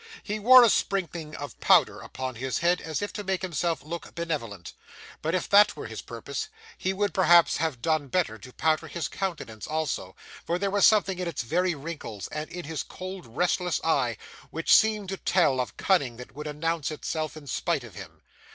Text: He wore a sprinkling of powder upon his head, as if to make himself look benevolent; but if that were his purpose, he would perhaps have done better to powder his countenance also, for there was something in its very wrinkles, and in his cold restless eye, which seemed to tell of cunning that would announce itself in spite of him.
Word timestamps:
He 0.23 0.39
wore 0.39 0.63
a 0.63 0.69
sprinkling 0.71 1.35
of 1.35 1.59
powder 1.59 1.99
upon 2.01 2.33
his 2.33 2.57
head, 2.57 2.81
as 2.81 3.03
if 3.03 3.13
to 3.13 3.23
make 3.23 3.43
himself 3.43 3.83
look 3.83 4.15
benevolent; 4.15 4.73
but 5.21 5.35
if 5.35 5.47
that 5.49 5.75
were 5.75 5.85
his 5.85 6.01
purpose, 6.01 6.49
he 6.75 6.91
would 6.91 7.13
perhaps 7.13 7.57
have 7.57 7.83
done 7.83 8.07
better 8.07 8.39
to 8.39 8.51
powder 8.51 8.87
his 8.87 9.07
countenance 9.07 9.67
also, 9.67 10.15
for 10.43 10.57
there 10.57 10.71
was 10.71 10.87
something 10.87 11.19
in 11.19 11.27
its 11.27 11.43
very 11.43 11.75
wrinkles, 11.75 12.27
and 12.29 12.49
in 12.49 12.65
his 12.65 12.81
cold 12.81 13.27
restless 13.27 13.79
eye, 13.83 14.17
which 14.49 14.75
seemed 14.75 15.07
to 15.09 15.17
tell 15.17 15.59
of 15.59 15.77
cunning 15.77 16.17
that 16.17 16.33
would 16.33 16.47
announce 16.47 16.89
itself 16.89 17.37
in 17.37 17.45
spite 17.45 17.83
of 17.83 17.93
him. 17.93 18.23